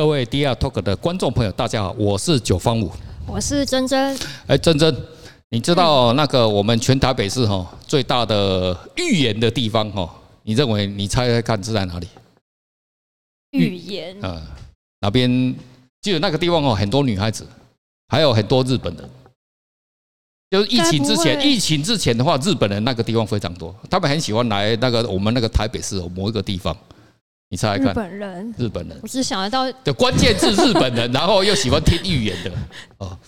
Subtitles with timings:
[0.00, 2.90] 各位 DR Talk 的观众朋友，大家好，我是九方五，
[3.26, 4.18] 我是珍珍。
[4.46, 4.96] 哎，珍珍，
[5.50, 10.10] 你知道那个我们全台北市哈最大的预言的地方哈？
[10.42, 12.08] 你认为你猜猜看是在哪里？
[13.50, 14.40] 预言啊，
[15.00, 15.54] 哪边？
[16.00, 17.46] 记得那个地方哦，很多女孩子，
[18.08, 19.06] 还有很多日本人。
[20.48, 26.74] 就是疫情之前，疫情之前的话，日本人那个地方非常多，他们很喜欢来那个我们那个台北市某一个地方。
[27.50, 32.50] 你猜猜看，日本人，日本人，我只想得到的关键字日本人， 然后又喜欢听预言的。
[32.98, 33.18] 哦。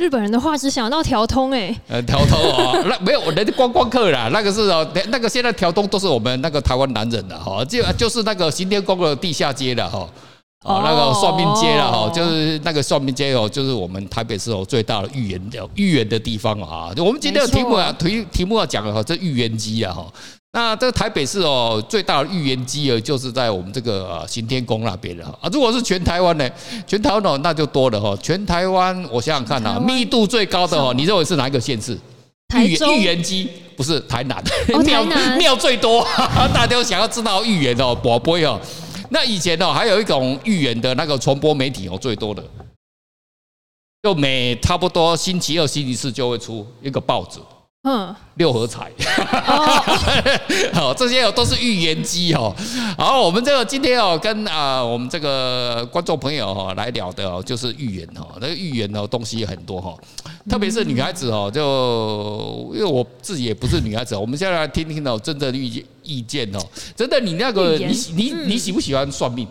[0.00, 10.08] 日本人的话只想到调通哎，呃，调通哦，那没有人家观光客啦，那个是哦，那个现在调通都是我们那个台湾男人的哈，就就是那个行天宫的地下街了哈。
[10.64, 16.92] 哦，那个算命街了哈，就是那个算命街哦，就是我们台北市哦最大的预言的预言的地方啊。
[16.96, 20.06] 我们今天的题目啊，题题目要讲的哈，这预言机啊哈。
[20.58, 25.32] 那这个台北市哦最大的预言机额，就是在我们这个行天宫那边的哈。
[25.40, 26.50] 啊，如果是全台湾呢，
[26.84, 28.16] 全台湾哦那就多了哈。
[28.20, 31.96] 全台湾我想想看呐，密度最高的哦，你认为是哪一个县市？
[32.56, 34.42] 预言预言机不是台南，
[34.84, 35.04] 庙
[35.38, 36.04] 庙最多，
[36.52, 38.60] 大家都想要知道预言哦，宝贝哦。
[39.10, 42.42] 那以前哦，还有一种预言的那个传播媒体哦，最多的，
[44.02, 47.38] 就每差不多星期二、星期四就会出一个报纸。
[47.84, 48.90] 嗯，六合彩，
[50.74, 52.52] 好，这些哦都是预言机哦。
[52.98, 59.94] 好，我们这个今天哦跟啊我们这个观众朋友哈来聊的哦就是预言哦，那个预言哦东西很多哈，
[60.50, 66.58] 特别是女孩子哦，就因为我自己也不是女孩子，我们现在来听听哦真正的意意见哦，
[66.96, 69.46] 真的你那个你你你喜不喜欢算命？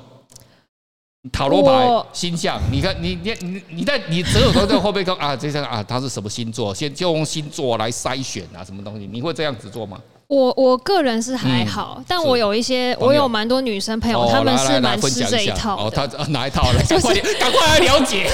[1.32, 5.36] 塔罗牌、星象，你看，你你你你在你择偶候会不会说 啊？
[5.36, 6.74] 这些啊，他是什么星座？
[6.74, 9.10] 先就用星座来筛选啊，什么东西？
[9.12, 9.98] 你会这样子做吗？
[10.28, 15.86] 我我个人是还好，但我有一些，我有蛮多女生朋友，她们是蛮吃这一套。
[15.86, 16.84] 哦，他哪一套来？
[16.84, 18.30] 赶快赶快来了解。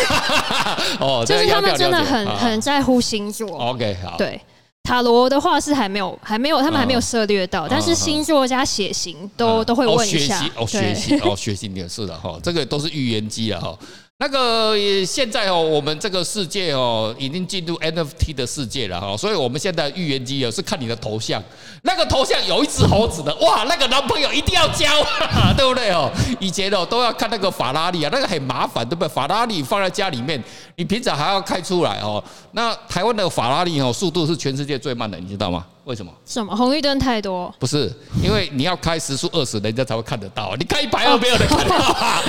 [0.99, 3.47] 哦，就是他们真的很很在乎星座。
[3.59, 4.41] OK，好，对。
[4.83, 10.45] 塔罗的话是还没有，还没有，他们还没有涉猎到，但是星座加血型都都会问一下。
[10.57, 13.79] 哦，血型哦，血型也是的哈，这个都是预言机了哈。
[14.23, 14.73] 那个
[15.05, 21.43] 现在哦，我们这个世界哦，已经进入 NFT 的世界了哈，所以我们现在预言机哦是看你的头像，
[21.81, 24.87] 那个头像有一只猴子的，哇， 那个男朋友一定要交，
[25.57, 26.09] 对不对哦？
[26.39, 29.09] 以前哦都要看那个法拉利啊，那个很麻烦，对不对？
[29.09, 30.41] 法拉利放在家里面，
[30.77, 32.23] 你平常还要开出来哦。
[32.53, 35.65] 那台湾的法拉利哦，速度是全世界最慢的，你知道吗？
[35.85, 36.11] 为什么？
[36.25, 37.53] 什么红绿灯太多？
[37.59, 37.91] 不是，
[38.23, 40.55] 因为你要开时速二十，人家才会看得到。
[40.57, 42.21] 你开一百二，没有人看得到，啊，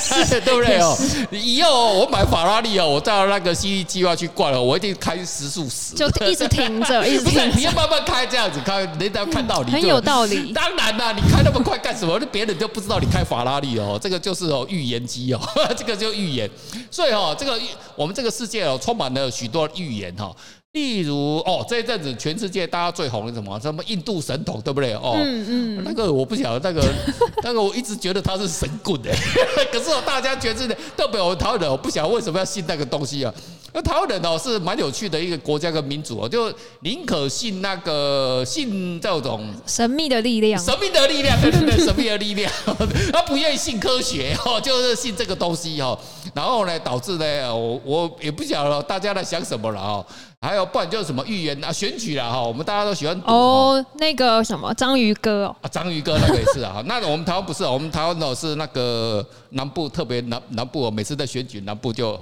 [0.00, 0.96] 是 对不对哦？
[1.30, 7.56] 以后我买法拉利哦，我到那个 CD 计划去逛了，我一定开时速十，就一直停着， 一直停着。
[7.56, 9.70] 你要慢慢开这样子开，人家看到你。
[9.70, 10.52] 很有道理。
[10.52, 12.16] 当然啦，你开那么快干什么？
[12.18, 13.98] 那别人都不知道你开法拉利哦。
[14.00, 15.40] 这个就是哦预言机哦，
[15.76, 16.50] 这个就预言。
[16.90, 17.60] 所以哦，这个
[17.94, 20.34] 我们这个世界哦，充满了许多预言哈。
[20.76, 23.58] 例如哦，这一阵子全世界大家最红的什么？
[23.58, 24.92] 什么印度神童，对不对？
[24.92, 26.86] 哦，嗯嗯，那个我不晓得，那个
[27.42, 29.10] 那个我一直觉得他是神棍的，
[29.72, 33.32] 可是哦，大家觉得特别我们台湾人，我不晓得为什么要信那个东西啊？
[33.76, 36.50] 那台湾人哦是蛮有趣的一个国家跟民族哦，就
[36.80, 42.50] 宁可信那个信这种神秘的力量，神秘的力量，对对对，神秘的力量，
[43.12, 45.98] 他不愿意信科学哦， 就是信这个东西哦，
[46.32, 50.06] 然后呢，导致呢，我我也不晓得大家在想什么了哦。
[50.40, 53.84] 还有，不然就是什么预言啊、选举啦哈，我们大家都喜欢哦。
[53.98, 56.82] 那个什么章鱼哥哦，啊，章鱼哥那个也是啊。
[56.86, 62.18] 那我们台湾不是，我们台湾哦是那个南部特别南南部哦，每次在选举南部就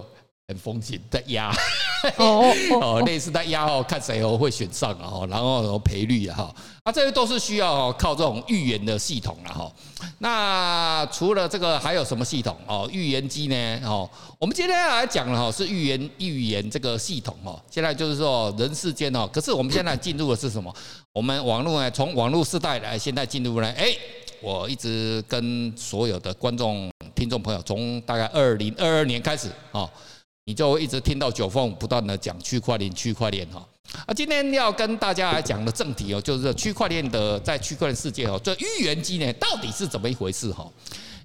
[0.49, 1.51] 很风险在压
[2.19, 2.53] 哦
[2.83, 9.73] 哦，类似在压哦，看谁哦会选上啊哈，然后赔率啊哈，啊这些都是需要靠这种预言的系统了哈。
[10.19, 12.87] 那除了这个还有什么系统哦？
[12.93, 13.81] 预言机呢？
[13.85, 14.09] 哦，
[14.39, 17.59] 我们今天要来讲了哈是预言预言这个系统哦。
[17.71, 20.75] 现在就是说人世间哦，可是我们现在进入的是什么？
[21.15, 21.91] 我们网络呢？
[21.91, 23.75] 从网络时代来，现在进入呢？
[23.79, 23.97] 哎，
[24.43, 29.89] 我一直跟所有的观众、听众朋友，从大概二零二二年开始哦，
[30.47, 33.67] 你就会一直听到九凤不断的讲区块链，区块链哈。
[34.07, 40.67] 啊，今天要跟大家来讲的正题哦，就是区块链的在区块链世界哦，这预言机呢到底是怎么一回事哈？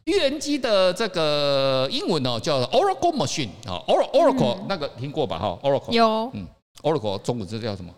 [0.05, 6.47] 预言机的这个英文哦叫 Oracle Machine 啊，Oracle 那个听过吧哈？Oracle 有，嗯
[6.83, 7.91] ，Oracle 中文这叫什么？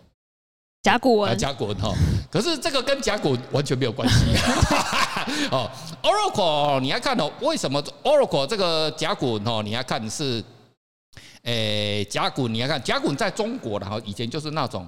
[0.82, 1.92] 甲骨文，甲骨文哈。
[2.30, 4.14] 可是这个跟甲骨完全没有关系
[5.52, 5.70] 哦。
[6.02, 10.42] Oracle 你要看哦，为什么 Oracle 这个甲骨文哦，你要看是。
[11.44, 14.86] 诶，甲骨，你要看甲骨在中国的哈，以前就是那种，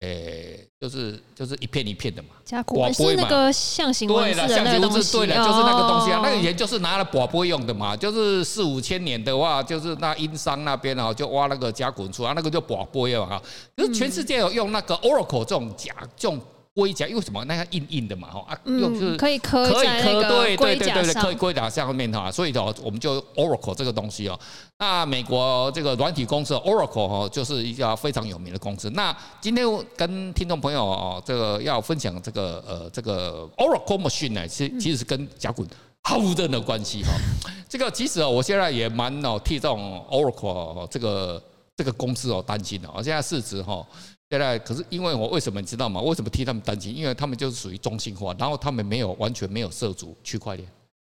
[0.00, 13.40] 诶，就是就是一片一片的嘛，甲骨是那个象形文字的那个东西，对了，就是那个东西啊，那个以前就是拿来卜卦用的嘛，就是四五千年的话，就是那殷商那边啊，就挖那个甲骨出来，那个就卜卦用啊，
[13.76, 16.40] 就是全世界有用那个 Oracle 这种甲这种。
[16.74, 17.44] 龟甲因为什么？
[17.44, 24.40] 那个硬硬的嘛，哈啊，用就是可以刻在那个龟甲上，可以龟甲上面哈，所以哦，我们就 Oracle 这个东西哦。
[24.78, 28.88] 那美国这个软体公司 Oracle 哈，就是一家非常有名的公司。
[28.90, 29.66] 那今天
[29.96, 35.66] 跟听众朋友哦，这个要分享这个呃这个 Oracle Machine 呢，其其实是跟甲骨
[36.04, 37.10] 毫无任何关系哈。
[37.68, 41.42] 这个其实哦，我现在也蛮哦替这种 Oracle 这个
[41.76, 42.88] 这个公司哦担心的。
[42.94, 43.86] 我现在市值哈。
[44.32, 46.00] 现在可是因为我为什么你知道吗？
[46.00, 46.96] 为什么替他们担心？
[46.96, 50.66] 因为他们就是属于中心化，然后他们没有完全没有涉足区块链，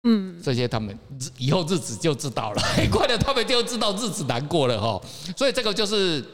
[0.02, 0.98] 嗯，这些他们
[1.38, 5.00] 以后日子就知道了，很 快的他们就知道日子难过了哈。
[5.36, 6.24] 所以这个就是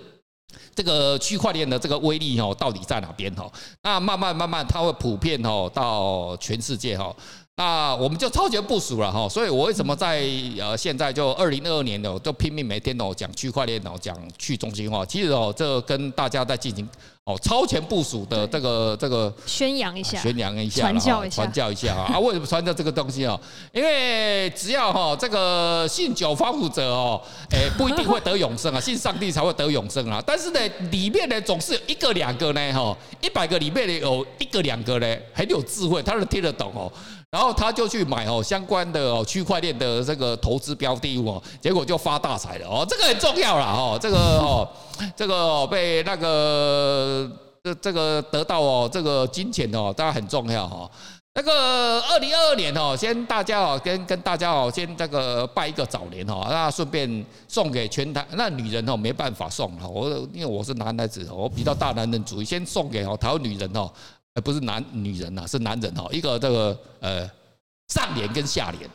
[0.74, 3.52] 这个区块链的这个威力哈，到底在哪边哈？
[3.82, 7.14] 那慢慢慢慢，它会普遍哈到全世界哈。
[7.60, 10.26] 那我们就超前部署了哈，所以我为什么在
[10.58, 16.88] 呃现在就二零二二年的就拼命每天哦讲区块链哦讲去中心化，其实哦这跟大家在进行
[17.24, 22.18] 哦超前部署的这个这个宣扬一下，宣扬一下，传教一下，传教一下啊！
[22.18, 23.38] 为什么传教这个东西啊？
[23.74, 27.20] 因为只要哈这个信九方五者哦，
[27.52, 30.22] 哎不一定会得永生啊，信上帝才会得永生啊。
[30.26, 30.60] 但是呢，
[30.90, 36.90] 里面呢总是有一个两个呢哈，一百个里面呢有一个两个呢很有智慧，他能听得懂哦。
[37.30, 44.68] 然后他就去买哦相关的哦区块链的这个投资标的物哦，结果就发大财了哦，这个很重要啦哦，这个哦，
[45.14, 47.30] 这个被那个
[47.62, 50.90] 这这个得到哦这个金钱哦，当然很重要哈。
[51.32, 63.88] 那个二零二二年哦，先大家哦跟跟大家哦先这个拜一个早年哈，那顺便送给全台那女人哦没办法送哈，我因为我是男孩子，我比较大男人主义，先送给哦台湾女人哦。
[64.34, 66.08] 呃，不是男女人呐，是男人哈。
[66.12, 67.30] 一个这个呃
[67.88, 68.90] 上联跟下联，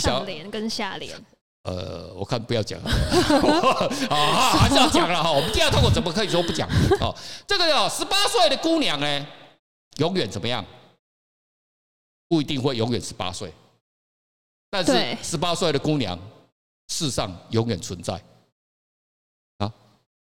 [0.00, 1.20] 上联跟下联。
[1.64, 2.90] 呃，我看不要讲了，
[4.10, 5.30] 啊，还是要讲了哈。
[5.30, 6.68] 我们第二套我怎么可以说不讲？
[7.00, 7.14] 哦，
[7.46, 9.26] 这个哦，十八岁的姑娘呢，
[9.98, 10.64] 永远怎么样？
[12.28, 13.52] 不一定会永远十八岁，
[14.70, 16.18] 但是十八岁的姑娘，
[16.88, 18.20] 世上永远存在。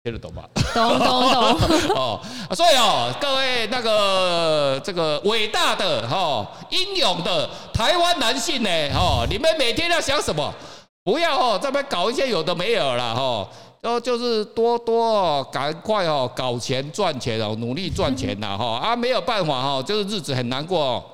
[0.04, 0.42] 听得懂吧？
[0.74, 2.20] 懂懂懂 哦，
[2.56, 10.52] 所以哦，各位那个这个伟大的哈英勇的台湾男性呢，哈，你们每天要想什么？
[11.04, 13.48] 不要哦，这边搞一些有的没有了哈，
[13.80, 21.04] 然后就是多多赶快哦搞钱赚钱哦，努力赚钱呐哈啊，没有办法哈，就是日子很难过哦。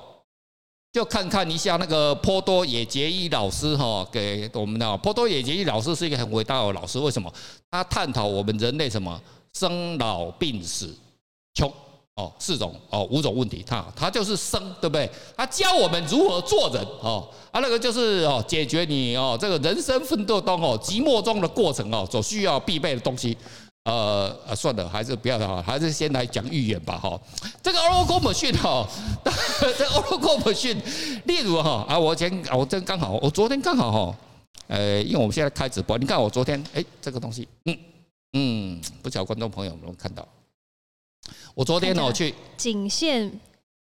[0.91, 6.97] 就看看一下那个波多野结衣老师哈，给我们的波多野结衣老师是一个很伟大的老师。
[6.97, 7.31] 为什么？
[7.69, 9.21] 他探讨我们人类什么
[9.53, 10.91] 生老病死
[11.53, 11.71] 穷
[12.15, 13.63] 哦四种哦五种问题。
[13.67, 15.07] 他他就是生，对不对？
[15.37, 17.29] 他教我们如何做人哦。
[17.51, 23.37] 啊，那个就是哦解决你哦这个人生奋斗中哦寂寞中的过程哦所需要必备的东西。
[23.89, 27.19] 呃呃，算了，还是不要了，还是先来讲预言吧哈。
[27.63, 28.87] 这个 Oracle Machine 哈，
[29.25, 30.77] 这 Oracle Machine，
[31.25, 34.15] 例如哈啊，我前我真刚好，我昨天刚好哈，
[34.67, 37.77] 呃，因为我们现在开直播，你看我昨天哎，这个东西，嗯
[38.33, 40.27] 嗯，不晓得观众朋友有没有看到？
[41.55, 43.31] 我昨天哦去仅限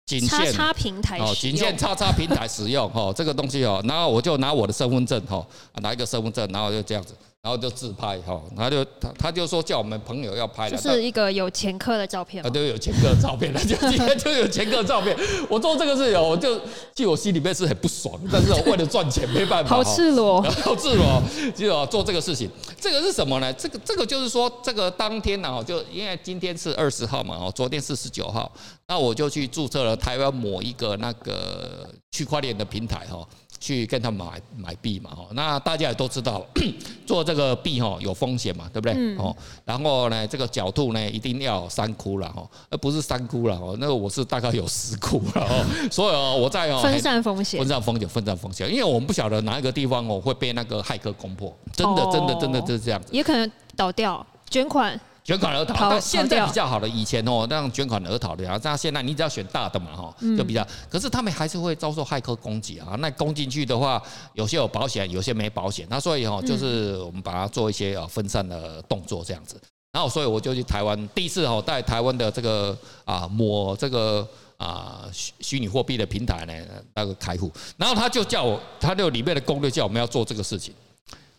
[0.05, 7.15] 仅限叉叉平台哦，仅限叉叉平台使用哈，这个东西哦，然后我就拿我的身份证哈，拿一个身份证，然后就这样子。
[7.43, 15.13] 然后就自拍哈，他就他他就说叫我们朋友要拍的，是一个有前科的照片啊，对，有前科的照片， 就今天就有前科的照片。
[15.51, 16.57] 我做这个事情，我就
[16.95, 21.21] 其实我心里面是很不爽，但是我为了赚钱没办法，好赤裸， 好赤裸，
[21.53, 22.49] 就做这个事情。
[22.79, 23.51] 这个是什么呢？
[23.51, 28.49] 这个这个就是说，这个当天呢，就因为今天是二十号嘛，哦，昨天是十九号，
[28.87, 33.27] 那我就去注册了台湾某一个那个区块链的平台哈。
[33.63, 34.25] 去跟他买
[34.57, 36.45] 买币嘛，哦，那大家也都知道，
[37.07, 39.15] 做这个币哈有风险嘛，对不对？
[39.15, 54.99] 哦，然后呢，这个角度呢一定要三窟了哈，而不是三窟了哦，那个我是大概有十窟了哦， 所以哦，我在哦分散风险，分散风险，分散风险，因为我们不晓得哪一个地方哦会被那个骇客攻破，真的，真的，真的就是这样子，也可能倒掉捐款。
[55.23, 56.87] 卷款而逃，但现在比较好的。
[56.87, 60.67] 以前哦，那样卷款而逃的啊，这样现在你只要选大的嘛，哈，就比较。
[60.89, 62.97] 可是他们还是会遭受骇客攻击啊。
[62.99, 64.01] 那攻进去的话，
[64.33, 65.87] 有些有保险，有些没保险。
[65.89, 69.55] 那所以哈，就是我们把它做一些啊分散的动作这样子。
[69.93, 74.27] 然后所以我就去台湾，第一次哦，在台湾的这个啊抹这个
[74.57, 76.53] 啊虚虚拟货币的平台呢
[76.93, 77.49] 那个开户。
[77.77, 80.73] 然后他就叫我，他就里面的攻略叫我们要做这个事情。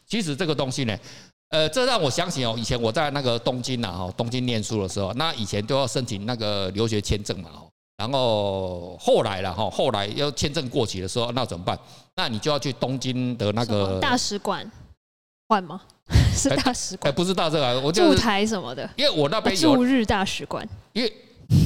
[0.07, 0.99] 其实这个东西呢。
[1.51, 11.79] 呃，这让我想起哦，以前我在那个东京呐，哈，东京念书的时候，那以前都要申请那个留学签证嘛，哦，然后后来了哈，后来要签证过期的时候，那怎么办？
[12.17, 14.69] 那你就要去东京的那个大使馆
[15.49, 15.81] 换吗？
[16.35, 17.13] 是大使馆？
[17.13, 21.13] 哎，不是大使馆，我就驻台什么的，因为我那边有驻日大使馆，因为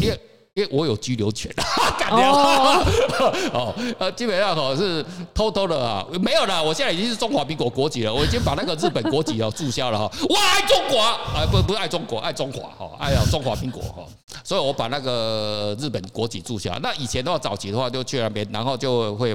[0.02, 0.20] 因为。
[0.58, 1.52] 因为我有居留权，
[1.96, 2.32] 干掉
[3.54, 14.02] 哦，呃，基本上哦是偷偷的啊，没有了，我现在已经是中华民国国籍了，我已经把那个日本国籍哦注销了哈， 我爱中国啊，不不是爱中国，爱中华哈，爱中华民国哈，
[14.42, 16.76] 所以我把那个日本国籍注销。
[16.80, 19.32] 那以前的话，早期的话就去那边，然后就会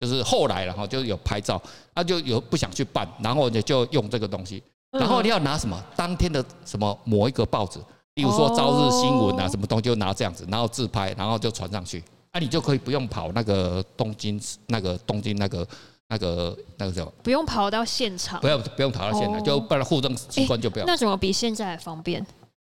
[0.00, 1.60] 就是后来了哈，就有拍照，
[1.94, 5.78] 那就有不想去办，然后你就用这个东西，然后你要拿什么？
[5.94, 7.78] 当天的什么某一个报纸。
[8.14, 15.66] 例如说《朝日新闻》啊，什么东西就拿这样子，然后自拍，然后就传上去，啊，你就可以不用跑那个东京，那个东京那个
[16.08, 20.86] 那个那个什么，不用跑到现场，不要不用跑到现场，就办了户政机关就不要。
[20.86, 22.24] 那怎么比现在还方便？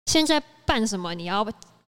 [0.07, 1.47] 现在办什么你要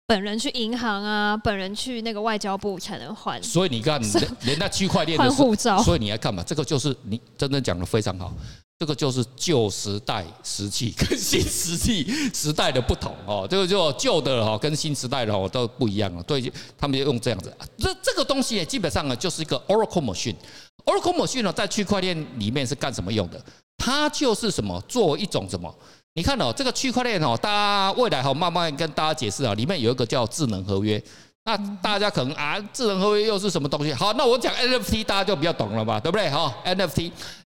[0.05, 3.41] 本人去银行啊，本人去那个外交部才能换。
[3.43, 4.01] 所以你看，
[4.43, 8.33] 连那区块链换护照，所以你来看嘛，这个就是你真的讲的非常好。
[8.81, 16.23] 这个就是旧时代时期 跟新时期时代的不同哦，这个就旧的哈跟新时代的哦都不一样了。
[16.23, 17.55] 对，他们就用这样子。
[17.77, 20.35] 这这个东西呢，基本上呢就是一个 Oracle machine。
[20.83, 23.39] Oracle machine 呢，在区块链里面是干什么用的？
[23.77, 24.81] 它就是什么？
[24.87, 25.71] 作为一种什么？
[26.15, 30.99] 你看哦，这个区块链哦，大家未来哈慢慢跟大家解释啊，里面有一个叫智能合约。
[31.43, 33.93] 那大家可能啊，智能合约又是什么东西？
[33.93, 35.99] 好，那我讲 NFT，大家就比较懂了吧？
[35.99, 36.27] 对不对？
[36.31, 37.11] 哈，NFT。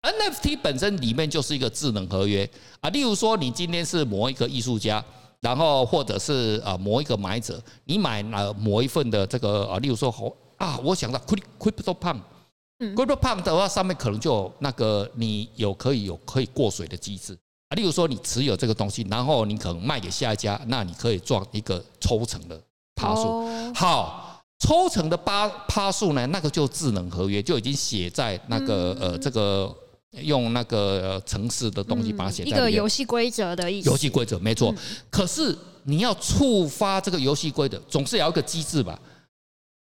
[0.03, 2.49] NFT 本身里面就是一个智能合约。
[2.81, 5.03] 啊，例如说你今天是某一个艺术家，
[5.39, 10.13] 然后或者是啊某一个买者，你买了某一份的这个啊，例如说
[10.57, 11.17] 啊，我想到
[11.57, 17.33] CryptoPunk，CryptoPunk 的话上面可能就有那个你有可以有可以过水的机制。
[17.69, 22.61] 啊，例如说你持有这个东西，然后你可能卖给下一家，那你可以赚一个抽成的
[22.95, 23.73] 趴数。
[23.73, 29.73] 好，抽成的八趴数呢，那个就智能合约就已经写在那个呃这个。
[30.13, 33.89] 用那个城市的东西把它写在一个游戏规则的意思。
[33.89, 34.73] 游戏规则没错，
[35.09, 38.99] 可是你要触发这个游戏规则，总是要一个机制吧？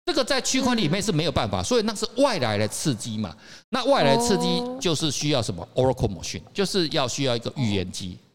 [0.06, 3.36] 这个在区块里面是没有办法，所以那是外来的刺激嘛。
[3.68, 8.16] 那外来刺激就是需要什么？Oracle machine，就是要需要一个预言机。
[8.16, 8.29] 哦，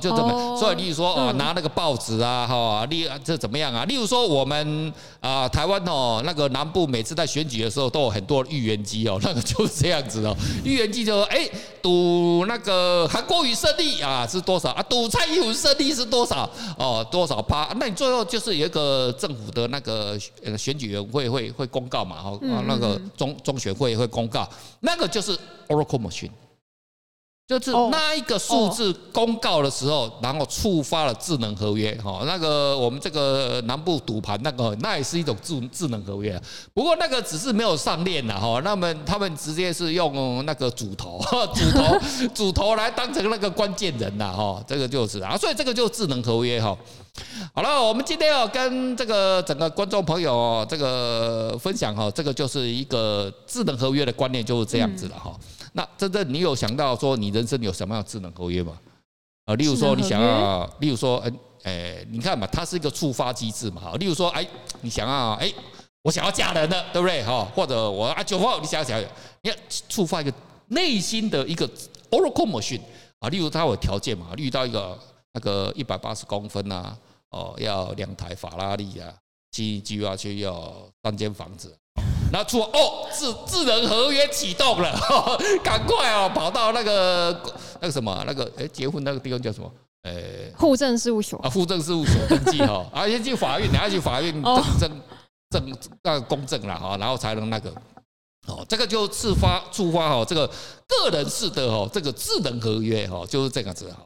[0.00, 3.84] 就这么，所以例如说，哦，拿那个报纸啊，哈，例这怎么样啊？
[3.84, 10.34] 例如说，我们啊，台湾哦，那个南部每次在选举的时候，都有很多预言机哦， 那个就是这样子哦。
[10.64, 11.48] 预言机就说，哎，
[11.82, 14.82] 赌那个韩国瑜胜利啊是多少啊？
[14.88, 16.48] 赌蔡英文胜利是多少？
[16.78, 17.68] 哦，多少趴？
[17.78, 24.48] 那你最后就是有一个政府的那个呃选举员会会会公告嘛，哈，那个中中选会会公告，
[24.80, 25.36] 那个就是
[25.68, 26.30] Oracle Machine。
[27.46, 32.22] 就是那一个数字公告的时候，然后触发了智能合约哈。
[32.24, 36.40] 那个我们这个南部赌盘那个，那也是一种智智能合约。
[36.72, 38.62] 不过那个只是没有上链了哈。
[38.64, 41.20] 那么他们直接是用那个主头，
[41.54, 41.98] 主头
[42.34, 44.64] 主头来当成那个关键人呐哈。
[44.66, 46.74] 这个就是啊，所以这个就是智能合约哈。
[47.54, 55.30] 好了，我们今天要跟这个整个观众朋友这个分享哈，这个就是一个智能合约的观念，就是这样子的哈。
[55.76, 58.78] 那真正你有想到说你人生有什么样的智能合约吗？
[59.44, 64.46] 啊，例如说你想要，例如说，嗯，诶，你看嘛，它是一个触发机制嘛，哈，例如说，哎，
[64.80, 65.52] 你想要，哎，
[66.02, 67.22] 我想要嫁人了，对不对？
[67.24, 69.08] 哈，或者我啊九号，你想要想要，
[69.42, 69.56] 你要
[69.88, 70.32] 触发一个
[70.68, 71.68] 内心的一个
[72.10, 72.80] Oracle machine
[73.18, 74.98] 啊，例如它有条件嘛，遇到一个
[75.32, 76.96] 那个一百八十公分呐，
[77.30, 79.12] 哦，要两台法拉利啊，
[79.50, 81.76] 七 G 啊，就要三间房子。
[82.34, 84.92] 拿出哦，智智能合约启动了，
[85.62, 87.40] 赶快哦，跑到那个
[87.80, 89.72] 那个什么那个哎，结婚那个地方叫什么？
[90.02, 94.90] 哎，户政事务所啊，户政事务所登记哈， 啊，先去法院，你要去法院证证
[95.50, 97.70] 证那个公证了哈，然后才能那个
[98.48, 100.50] 哦，这个就自发触发哈，这个
[100.88, 104.04] 个人式的哦，这个智能合约哈，就是这个字哈。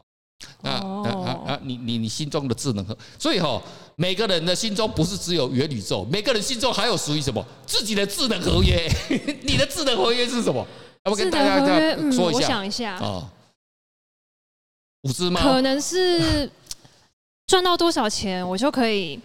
[0.61, 1.59] 啊啊啊啊！
[1.63, 3.61] 你你你心中的智能合，所以哈，
[3.95, 8.89] 每个人的心中不是只有元宇宙，每个人心中还有属于什么自己的智能合约。
[9.43, 10.65] 你的智能合约是什么？
[11.05, 12.39] 要不跟大家再说一下？
[12.39, 13.29] 我想一下啊，
[15.03, 16.49] 五只猫可能是
[17.47, 19.19] 赚到多少钱，我就可以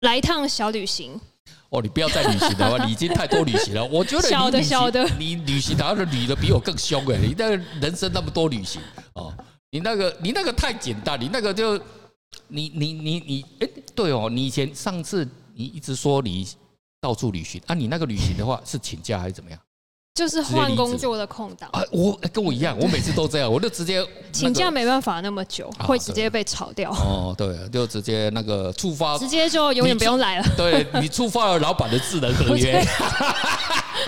[0.00, 1.18] 来一趟小旅行。
[1.70, 3.84] 哦，你不要再旅行了，你已经太多旅行了。
[3.86, 7.50] 我觉得 小的小的，你旅行然后旅的比我更凶哎，你那
[7.80, 8.80] 人生那么多旅行
[9.14, 9.32] 哦。
[9.72, 11.78] 你那个，你那个太简单，你那个就，
[12.48, 16.46] 你你你你，哎，对哦，你以前上次你一直说你
[17.00, 19.58] 到处旅行，啊，你那个旅行的话是请假还是怎么样？
[20.14, 26.90] 就是换工作的空档啊，我跟我一样，我每次都这样，我就直接请假没办法那么久，会直接被炒掉。
[26.90, 30.46] 哦，对，就直接那个触发，直接就永远不用来了。
[30.54, 32.84] 对，你触发了老板的智能合约，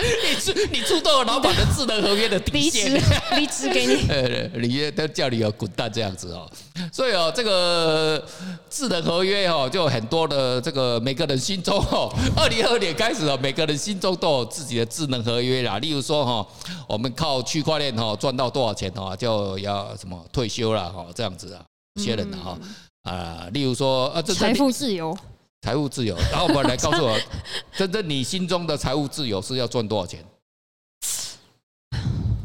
[0.25, 2.93] 你触你触动了老板的智能合约的底线，
[3.37, 6.51] 离职给你， 呃，你都叫你要滚蛋这样子哦。
[6.93, 8.23] 所以哦，这个
[8.69, 15.79] 智能合约哦，就很多的这个每个人心中哦， 二零二二年开始哦，每个人心中都有自己的智能合约啦。
[15.79, 16.47] 例如说哈，
[16.89, 21.63] 我们靠区块链哈赚到多少钱哦，就要什么退休了哈，这样子啊，
[21.95, 22.59] 有些人哈
[23.03, 25.17] 啊，例如说啊，这财富自由，
[25.65, 26.15] 财务自由。
[26.31, 27.19] 然后我们来告诉我，
[27.73, 30.23] 真正你心中的财务自由是要赚多少钱？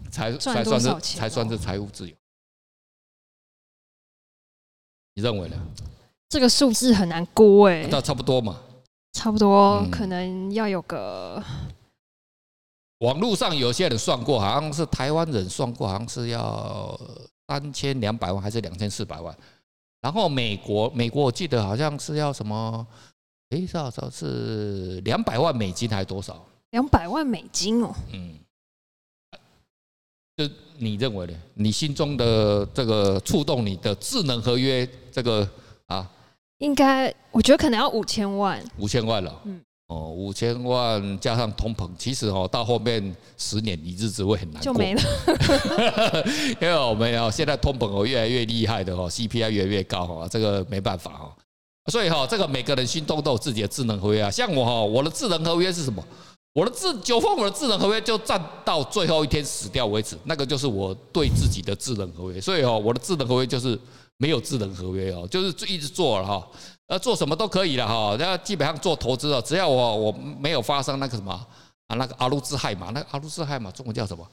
[0.09, 2.15] 才才算是才算是财务自由。
[5.15, 5.57] 你认为呢？
[6.29, 8.61] 这个数字很难估哎，那差不多嘛，
[9.11, 11.43] 差不多可能要有个。
[12.99, 16.97] 网络上有些人算过，好像是台湾人算过，好像是要
[17.47, 19.37] 三千两百万还是两千四百万。
[20.01, 22.85] 然后美国，美国我记得好像是要什么，
[23.49, 26.45] 哎，多少是两百万美金还是多少？
[26.71, 27.93] 两百万美金哦。
[28.13, 28.39] 嗯。
[30.37, 31.33] 就你认为呢？
[31.55, 35.45] 你心中的这个触动你的智能合约，这个
[35.87, 36.09] 啊，
[36.59, 39.41] 应该我觉得可能要五千万，五千万了。
[39.43, 45.01] 嗯，哦，五千万加上通膨，其实哦，到后面十年你日子会很难过，就没了。
[46.61, 51.35] 因为我们要现在通膨哦越来越厉害的哦，CPI 越来越高哈，这个没办法哈。
[51.91, 54.29] 所以哈，这个每个人心中都有自己的智能合约啊。
[54.29, 56.05] 像我哈，我的智能合约是什么？
[56.53, 62.39] 我的智九峰，我的智能合约就站到最后一天死掉为止，那个就是我对自己的智能合约。
[62.39, 63.79] 所以哦，我的智能合约就是
[64.17, 66.47] 没有智能合约哦，就是一直做了哈，
[66.89, 68.15] 呃，做什么都可以了哈。
[68.19, 71.31] 那基本上做投资啊，只要我我没有发生那个什么
[71.87, 74.27] 啊，那个阿鲁兹海马，那个阿鲁兹海马中文叫什么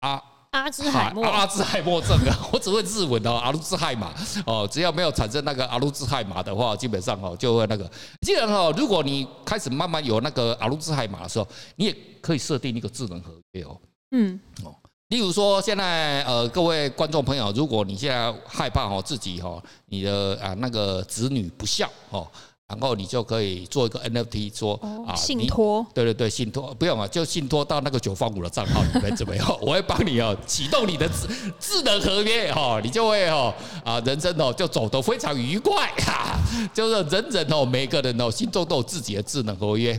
[0.00, 0.22] 阿？
[0.52, 2.32] 阿兹海默，阿兹海默症啊！
[2.50, 4.14] 我只会日文哦，阿鲁兹海马
[4.46, 7.90] 哦，只要没有产生那个阿鲁兹海马的话，基本上哦就会那个。
[8.22, 13.78] 既然哦，如果你开始慢慢有那个阿鲁兹海马的时候，你也可以设定一个智能合约哦。
[14.12, 14.74] 嗯哦，
[15.08, 22.26] 例如说现在呃，各位观众朋友，如果你现在害怕哦自己哦，你的啊那个子女不孝哦。
[22.68, 24.74] 然后你就可以做一个 NFT，说
[25.06, 29.46] 啊，信托，对对对，信托不用啊，就信托到那个九方五的账号里面怎么样？
[29.62, 31.28] 我会帮你哦，启动你的智
[31.60, 36.36] 智能合约哈，你就会哦啊，人生哦就走得非常愉快 哈，
[36.74, 39.98] 就是人人哦，每个人哦心中都有自己的智能合约。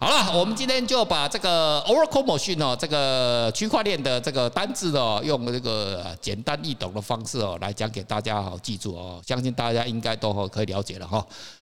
[0.00, 11.24] 好了，我们今天就把这个 Oracle Machine 哦，这个区块链的这个单字哦，用这个简单易懂的方式哦来讲给大家好记住哦，相信大家应该都可以了解了哈。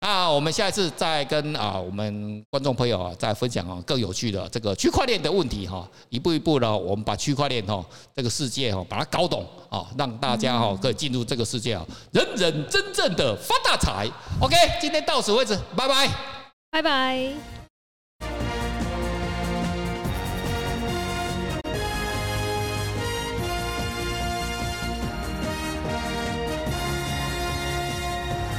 [0.06, 7.82] 那我们下一次再跟啊我们观众朋友啊再分享啊更有趣的这个区块链的问题哈，一步一步呢我们把区块链哈
[8.14, 14.06] 这个世界哈把它搞懂啊，让大家哈可以进入这个世界啊，人人真正的发大财。
[14.42, 16.06] OK，今天到此为止，拜拜，
[16.70, 17.63] 拜拜。